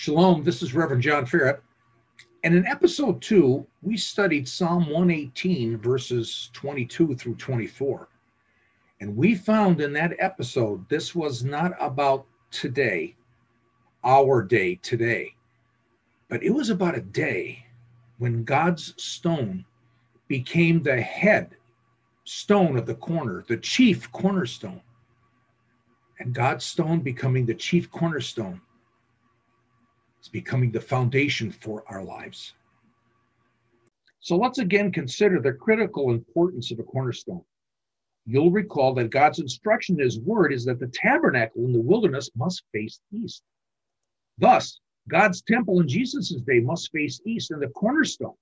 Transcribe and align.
Shalom, 0.00 0.44
this 0.44 0.62
is 0.62 0.74
Reverend 0.74 1.02
John 1.02 1.26
Ferret. 1.26 1.60
And 2.44 2.54
in 2.54 2.64
episode 2.68 3.20
two, 3.20 3.66
we 3.82 3.96
studied 3.96 4.46
Psalm 4.46 4.88
118, 4.88 5.76
verses 5.76 6.50
22 6.52 7.16
through 7.16 7.34
24. 7.34 8.08
And 9.00 9.16
we 9.16 9.34
found 9.34 9.80
in 9.80 9.92
that 9.94 10.12
episode, 10.20 10.88
this 10.88 11.16
was 11.16 11.42
not 11.42 11.72
about 11.80 12.26
today, 12.52 13.16
our 14.04 14.40
day 14.40 14.76
today, 14.76 15.34
but 16.28 16.44
it 16.44 16.50
was 16.50 16.70
about 16.70 16.96
a 16.96 17.00
day 17.00 17.66
when 18.18 18.44
God's 18.44 18.94
stone 19.02 19.64
became 20.28 20.80
the 20.80 21.00
head 21.00 21.56
stone 22.22 22.76
of 22.76 22.86
the 22.86 22.94
corner, 22.94 23.44
the 23.48 23.56
chief 23.56 24.12
cornerstone. 24.12 24.80
And 26.20 26.32
God's 26.32 26.64
stone 26.64 27.00
becoming 27.00 27.46
the 27.46 27.54
chief 27.54 27.90
cornerstone 27.90 28.60
is 30.22 30.28
becoming 30.28 30.70
the 30.70 30.80
foundation 30.80 31.50
for 31.50 31.84
our 31.88 32.02
lives. 32.02 32.54
So 34.20 34.36
let's 34.36 34.58
again 34.58 34.92
consider 34.92 35.40
the 35.40 35.52
critical 35.52 36.10
importance 36.10 36.70
of 36.70 36.78
a 36.78 36.82
cornerstone. 36.82 37.44
You'll 38.26 38.50
recall 38.50 38.92
that 38.94 39.10
God's 39.10 39.38
instruction 39.38 39.96
in 39.96 40.04
His 40.04 40.20
Word 40.20 40.52
is 40.52 40.64
that 40.66 40.80
the 40.80 40.88
tabernacle 40.88 41.64
in 41.64 41.72
the 41.72 41.80
wilderness 41.80 42.30
must 42.36 42.62
face 42.72 43.00
east. 43.12 43.42
Thus, 44.36 44.80
God's 45.08 45.40
temple 45.40 45.80
in 45.80 45.88
Jesus' 45.88 46.34
day 46.46 46.60
must 46.60 46.92
face 46.92 47.20
east, 47.24 47.50
and 47.50 47.62
the 47.62 47.68
cornerstone 47.68 48.34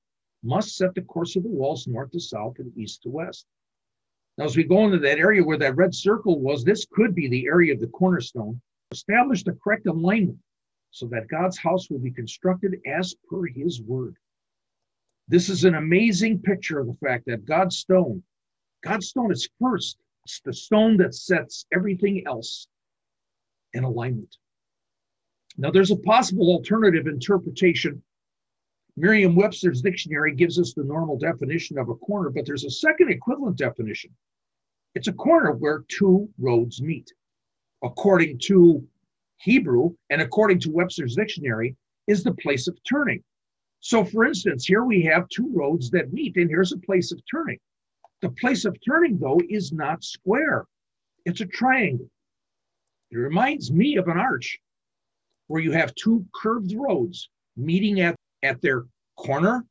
must 0.43 0.77
set 0.77 0.95
the 0.95 1.03
course 1.03 1.37
of 1.37 1.45
the 1.45 1.49
walls 1.49 1.87
north 1.87 2.11
to 2.11 2.21
south 2.21 2.59
and 2.59 2.77
east 2.77 3.03
to 3.03 3.11
west. 3.11 3.47
Now, 4.39 4.45
as 4.45 4.57
we 4.57 4.65
go 4.65 4.85
into 4.85 4.99
that 4.99 5.19
area 5.19 5.43
where 5.43 5.59
that 5.59 5.77
red 5.77 5.95
circle 5.95 6.41
was, 6.41 6.65
this 6.65 6.87
could 6.91 7.15
be 7.15 7.29
the 7.29 7.47
area 7.47 7.73
of 7.73 7.81
the 7.81 7.87
cornerstone. 7.87 8.61
Establish 8.91 9.45
the 9.45 9.57
correct 9.63 9.87
alignment 9.87 10.39
so 10.97 11.07
that 11.09 11.29
God's 11.29 11.59
house 11.59 11.91
will 11.91 11.99
be 11.99 12.11
constructed 12.11 12.81
as 12.87 13.15
per 13.29 13.45
his 13.45 13.83
word. 13.83 14.17
This 15.29 15.51
is 15.51 15.65
an 15.65 15.75
amazing 15.75 16.41
picture 16.41 16.79
of 16.79 16.87
the 16.87 16.97
fact 17.07 17.27
that 17.27 17.45
God's 17.45 17.77
stone, 17.77 18.23
God's 18.83 19.09
stone 19.09 19.31
is 19.31 19.47
first. 19.61 19.99
It's 20.25 20.41
the 20.41 20.55
stone 20.55 20.97
that 20.97 21.15
sets 21.15 21.67
everything 21.71 22.25
else 22.27 22.67
in 23.75 23.85
alignment. 23.85 24.39
Now, 25.59 25.71
there's 25.71 25.91
a 25.91 25.97
possible 25.97 26.49
alternative 26.49 27.07
interpretation. 27.07 28.03
Merriam 28.97 29.37
Webster's 29.37 29.83
dictionary 29.83 30.35
gives 30.35 30.59
us 30.59 30.73
the 30.73 30.83
normal 30.83 31.19
definition 31.19 31.77
of 31.77 31.91
a 31.91 31.95
corner, 31.95 32.31
but 32.31 32.47
there's 32.47 32.65
a 32.65 32.71
second 32.71 33.11
equivalent 33.11 33.59
definition. 33.59 34.11
It's 34.95 35.09
a 35.09 35.13
corner 35.13 35.53
where 35.53 35.85
two 35.89 36.31
roads 36.39 36.81
meet. 36.81 37.13
According 37.83 38.39
to 38.45 38.83
Hebrew, 39.39 39.95
and 40.11 40.21
according 40.21 40.61
to 40.61 40.71
Webster's 40.71 41.17
dictionary, 41.17 41.77
is 42.07 42.23
the 42.23 42.35
place 42.35 42.69
of 42.69 42.79
turning. 42.89 43.23
So, 43.81 44.05
for 44.05 44.25
instance, 44.25 44.65
here 44.67 44.85
we 44.85 45.03
have 45.03 45.29
two 45.29 45.51
roads 45.53 45.91
that 45.91 46.13
meet, 46.13 46.37
and 46.37 46.49
here's 46.49 46.73
a 46.73 46.79
place 46.79 47.13
of 47.13 47.21
turning. 47.31 47.59
The 48.23 48.31
place 48.31 48.65
of 48.65 48.77
turning, 48.85 49.19
though, 49.19 49.41
is 49.49 49.73
not 49.73 50.03
square, 50.03 50.67
it's 51.25 51.41
a 51.41 51.47
triangle. 51.47 52.09
It 53.11 53.19
reminds 53.19 53.71
me 53.71 53.97
of 53.97 54.09
an 54.09 54.19
arch 54.19 54.59
where 55.47 55.63
you 55.63 55.73
have 55.73 55.95
two 55.95 56.27
curved 56.35 56.73
roads 56.75 57.29
meeting 57.57 58.01
at, 58.01 58.17
at 58.43 58.61
their 58.63 58.87
corner, 59.17 59.65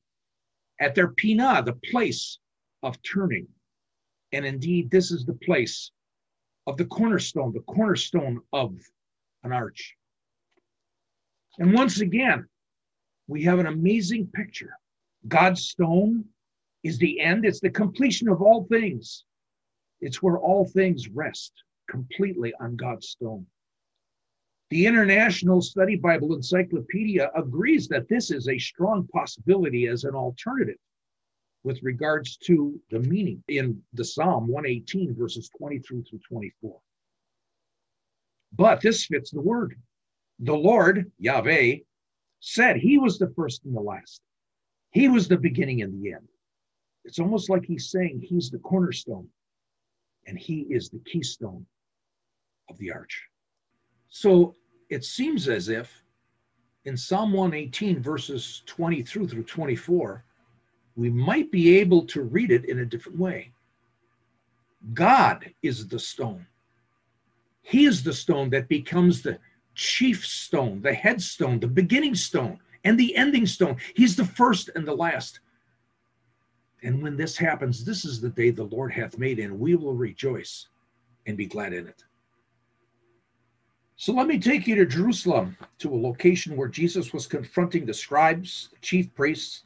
at 0.79 0.95
their 0.95 1.09
pina, 1.09 1.61
the 1.63 1.77
place 1.91 2.39
of 2.83 3.01
turning. 3.03 3.47
And 4.31 4.45
indeed, 4.45 4.89
this 4.91 5.11
is 5.11 5.25
the 5.25 5.33
place 5.33 5.91
of 6.67 6.77
the 6.77 6.85
cornerstone, 6.85 7.53
the 7.53 7.61
cornerstone 7.61 8.41
of 8.53 8.77
an 9.45 9.53
arch. 9.53 9.95
And 11.59 11.73
once 11.73 12.01
again, 12.01 12.47
we 13.27 13.43
have 13.43 13.59
an 13.59 13.67
amazing 13.67 14.27
picture. 14.33 14.77
God's 15.27 15.63
stone 15.63 16.25
is 16.83 16.97
the 16.97 17.19
end, 17.19 17.45
it's 17.45 17.61
the 17.61 17.69
completion 17.69 18.27
of 18.27 18.41
all 18.41 18.65
things. 18.65 19.23
It's 20.01 20.21
where 20.21 20.37
all 20.37 20.65
things 20.65 21.07
rest 21.09 21.53
completely 21.89 22.53
on 22.59 22.75
God's 22.75 23.07
stone. 23.07 23.45
The 24.71 24.85
International 24.85 25.61
Study 25.61 25.95
Bible 25.95 26.33
Encyclopedia 26.33 27.31
agrees 27.35 27.87
that 27.87 28.09
this 28.09 28.31
is 28.31 28.47
a 28.47 28.57
strong 28.57 29.07
possibility 29.07 29.87
as 29.87 30.03
an 30.03 30.15
alternative 30.15 30.77
with 31.63 31.81
regards 31.81 32.37
to 32.37 32.79
the 32.91 32.99
meaning 32.99 33.43
in 33.47 33.81
the 33.93 34.05
Psalm 34.05 34.47
118, 34.47 35.15
verses 35.15 35.49
23 35.57 36.03
through 36.03 36.19
24. 36.27 36.79
But 38.55 38.81
this 38.81 39.05
fits 39.05 39.31
the 39.31 39.41
word. 39.41 39.75
The 40.39 40.55
Lord, 40.55 41.11
Yahweh, 41.19 41.77
said 42.39 42.77
he 42.77 42.97
was 42.97 43.17
the 43.17 43.33
first 43.35 43.65
and 43.65 43.75
the 43.75 43.81
last. 43.81 44.21
He 44.91 45.09
was 45.09 45.27
the 45.27 45.37
beginning 45.37 45.81
and 45.81 46.01
the 46.01 46.13
end. 46.13 46.27
It's 47.03 47.19
almost 47.19 47.49
like 47.49 47.65
he's 47.65 47.89
saying 47.89 48.21
he's 48.21 48.49
the 48.49 48.59
cornerstone 48.59 49.27
and 50.25 50.37
he 50.37 50.61
is 50.69 50.89
the 50.89 51.01
keystone 51.11 51.65
of 52.69 52.77
the 52.77 52.91
arch. 52.91 53.23
So 54.09 54.55
it 54.89 55.03
seems 55.03 55.47
as 55.47 55.69
if 55.69 56.03
in 56.85 56.95
Psalm 56.95 57.33
118, 57.33 58.01
verses 58.01 58.63
20 58.67 59.01
through 59.01 59.27
through 59.27 59.43
24, 59.43 60.23
we 60.95 61.09
might 61.09 61.51
be 61.51 61.77
able 61.77 62.05
to 62.05 62.21
read 62.21 62.51
it 62.51 62.65
in 62.65 62.79
a 62.79 62.85
different 62.85 63.19
way. 63.19 63.51
God 64.93 65.51
is 65.61 65.87
the 65.87 65.99
stone. 65.99 66.45
He 67.67 67.85
is 67.85 68.03
the 68.03 68.13
stone 68.13 68.51
that 68.51 68.69
becomes 68.69 69.23
the 69.23 69.39
chief 69.73 70.23
stone, 70.23 70.83
the 70.83 70.93
headstone, 70.93 71.59
the 71.59 71.67
beginning 71.67 72.13
stone, 72.13 72.59
and 72.83 72.95
the 72.97 73.15
ending 73.15 73.47
stone. 73.47 73.77
He's 73.95 74.15
the 74.15 74.23
first 74.23 74.69
and 74.75 74.87
the 74.87 74.93
last. 74.93 75.39
And 76.83 77.01
when 77.01 77.17
this 77.17 77.35
happens, 77.35 77.83
this 77.83 78.05
is 78.05 78.21
the 78.21 78.29
day 78.29 78.51
the 78.51 78.65
Lord 78.65 78.93
hath 78.93 79.17
made, 79.17 79.39
and 79.39 79.59
we 79.59 79.73
will 79.73 79.95
rejoice 79.95 80.67
and 81.25 81.35
be 81.35 81.47
glad 81.47 81.73
in 81.73 81.87
it. 81.87 82.03
So 83.95 84.13
let 84.13 84.27
me 84.27 84.37
take 84.37 84.67
you 84.67 84.75
to 84.75 84.85
Jerusalem, 84.85 85.57
to 85.79 85.91
a 85.91 85.95
location 85.95 86.55
where 86.55 86.67
Jesus 86.67 87.13
was 87.13 87.25
confronting 87.25 87.87
the 87.87 87.95
scribes, 87.95 88.69
the 88.73 88.79
chief 88.81 89.11
priests, 89.15 89.63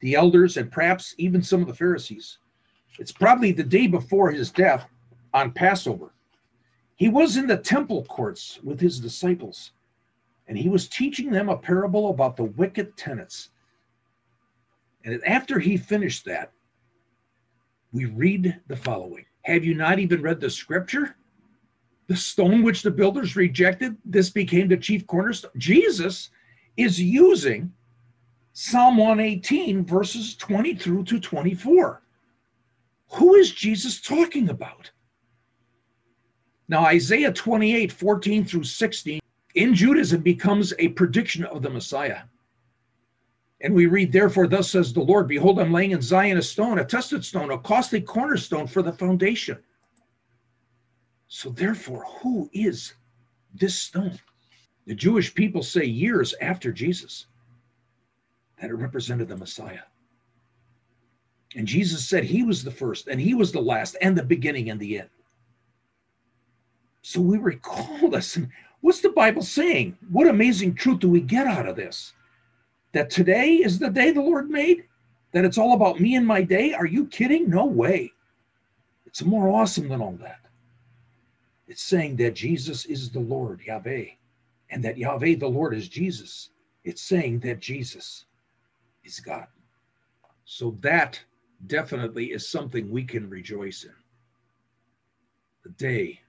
the 0.00 0.16
elders, 0.16 0.56
and 0.56 0.72
perhaps 0.72 1.14
even 1.16 1.44
some 1.44 1.60
of 1.60 1.68
the 1.68 1.74
Pharisees. 1.74 2.38
It's 2.98 3.12
probably 3.12 3.52
the 3.52 3.62
day 3.62 3.86
before 3.86 4.32
his 4.32 4.50
death 4.50 4.88
on 5.32 5.52
Passover. 5.52 6.10
He 7.00 7.08
was 7.08 7.38
in 7.38 7.46
the 7.46 7.56
temple 7.56 8.04
courts 8.04 8.58
with 8.62 8.78
his 8.78 9.00
disciples, 9.00 9.72
and 10.46 10.58
he 10.58 10.68
was 10.68 10.86
teaching 10.86 11.30
them 11.30 11.48
a 11.48 11.56
parable 11.56 12.10
about 12.10 12.36
the 12.36 12.44
wicked 12.44 12.94
tenants. 12.94 13.48
And 15.06 15.24
after 15.24 15.58
he 15.58 15.78
finished 15.78 16.26
that, 16.26 16.52
we 17.90 18.04
read 18.04 18.60
the 18.68 18.76
following 18.76 19.24
Have 19.46 19.64
you 19.64 19.74
not 19.74 19.98
even 19.98 20.20
read 20.20 20.40
the 20.40 20.50
scripture? 20.50 21.16
The 22.08 22.16
stone 22.16 22.62
which 22.62 22.82
the 22.82 22.90
builders 22.90 23.34
rejected, 23.34 23.96
this 24.04 24.28
became 24.28 24.68
the 24.68 24.76
chief 24.76 25.06
cornerstone. 25.06 25.52
Jesus 25.56 26.28
is 26.76 27.00
using 27.00 27.72
Psalm 28.52 28.98
118, 28.98 29.86
verses 29.86 30.36
20 30.36 30.74
through 30.74 31.04
to 31.04 31.18
24. 31.18 32.02
Who 33.12 33.34
is 33.36 33.52
Jesus 33.52 34.02
talking 34.02 34.50
about? 34.50 34.90
Now, 36.70 36.86
Isaiah 36.86 37.32
28 37.32 37.90
14 37.90 38.44
through 38.44 38.62
16 38.62 39.18
in 39.56 39.74
Judaism 39.74 40.22
becomes 40.22 40.72
a 40.78 40.90
prediction 40.90 41.44
of 41.46 41.62
the 41.62 41.68
Messiah. 41.68 42.22
And 43.60 43.74
we 43.74 43.86
read, 43.86 44.12
Therefore, 44.12 44.46
thus 44.46 44.70
says 44.70 44.92
the 44.92 45.00
Lord, 45.00 45.26
Behold, 45.26 45.58
I'm 45.58 45.72
laying 45.72 45.90
in 45.90 46.00
Zion 46.00 46.38
a 46.38 46.42
stone, 46.42 46.78
a 46.78 46.84
tested 46.84 47.24
stone, 47.24 47.50
a 47.50 47.58
costly 47.58 48.00
cornerstone 48.00 48.68
for 48.68 48.82
the 48.82 48.92
foundation. 48.92 49.58
So, 51.26 51.50
therefore, 51.50 52.04
who 52.22 52.48
is 52.52 52.94
this 53.52 53.74
stone? 53.74 54.20
The 54.86 54.94
Jewish 54.94 55.34
people 55.34 55.64
say 55.64 55.84
years 55.84 56.36
after 56.40 56.70
Jesus 56.70 57.26
that 58.60 58.70
it 58.70 58.74
represented 58.74 59.26
the 59.26 59.36
Messiah. 59.36 59.82
And 61.56 61.66
Jesus 61.66 62.06
said 62.08 62.22
he 62.22 62.44
was 62.44 62.62
the 62.62 62.70
first, 62.70 63.08
and 63.08 63.20
he 63.20 63.34
was 63.34 63.50
the 63.50 63.60
last, 63.60 63.96
and 64.00 64.16
the 64.16 64.22
beginning 64.22 64.70
and 64.70 64.78
the 64.78 65.00
end. 65.00 65.10
So 67.10 67.20
we 67.20 67.38
recall 67.38 68.08
this. 68.08 68.36
And 68.36 68.48
what's 68.82 69.00
the 69.00 69.08
Bible 69.08 69.42
saying? 69.42 69.98
What 70.12 70.28
amazing 70.28 70.76
truth 70.76 71.00
do 71.00 71.08
we 71.08 71.20
get 71.20 71.44
out 71.44 71.66
of 71.66 71.74
this? 71.74 72.12
That 72.92 73.10
today 73.10 73.54
is 73.54 73.80
the 73.80 73.90
day 73.90 74.12
the 74.12 74.22
Lord 74.22 74.48
made? 74.48 74.84
That 75.32 75.44
it's 75.44 75.58
all 75.58 75.72
about 75.72 75.98
me 75.98 76.14
and 76.14 76.24
my 76.24 76.42
day? 76.42 76.72
Are 76.72 76.86
you 76.86 77.06
kidding? 77.06 77.50
No 77.50 77.64
way. 77.64 78.12
It's 79.06 79.24
more 79.24 79.48
awesome 79.48 79.88
than 79.88 80.00
all 80.00 80.16
that. 80.20 80.38
It's 81.66 81.82
saying 81.82 82.14
that 82.18 82.36
Jesus 82.36 82.84
is 82.84 83.10
the 83.10 83.18
Lord, 83.18 83.60
Yahweh, 83.60 84.06
and 84.70 84.84
that 84.84 84.96
Yahweh, 84.96 85.34
the 85.34 85.48
Lord, 85.48 85.74
is 85.74 85.88
Jesus. 85.88 86.50
It's 86.84 87.02
saying 87.02 87.40
that 87.40 87.58
Jesus 87.58 88.26
is 89.02 89.18
God. 89.18 89.48
So 90.44 90.76
that 90.80 91.20
definitely 91.66 92.26
is 92.26 92.48
something 92.48 92.88
we 92.88 93.02
can 93.02 93.28
rejoice 93.28 93.82
in. 93.82 93.94
The 95.64 95.70
day 95.70 96.20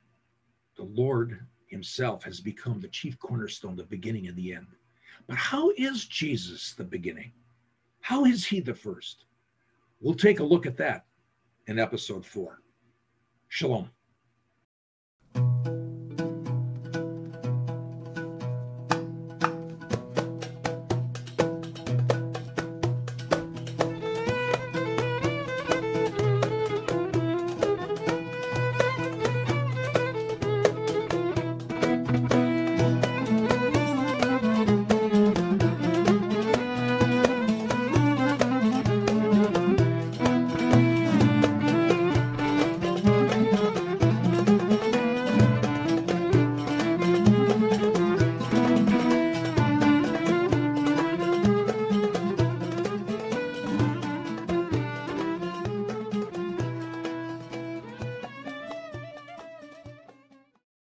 the 0.81 0.99
Lord 0.99 1.39
Himself 1.67 2.23
has 2.23 2.39
become 2.39 2.79
the 2.79 2.87
chief 2.87 3.19
cornerstone, 3.19 3.75
the 3.75 3.83
beginning 3.83 4.27
and 4.27 4.35
the 4.35 4.53
end. 4.53 4.65
But 5.27 5.37
how 5.37 5.71
is 5.77 6.05
Jesus 6.05 6.73
the 6.73 6.83
beginning? 6.83 7.31
How 7.99 8.25
is 8.25 8.43
he 8.43 8.61
the 8.61 8.73
first? 8.73 9.25
We'll 9.99 10.15
take 10.15 10.39
a 10.39 10.43
look 10.43 10.65
at 10.65 10.77
that 10.77 11.05
in 11.67 11.77
episode 11.77 12.25
four. 12.25 12.61
Shalom. 13.49 13.91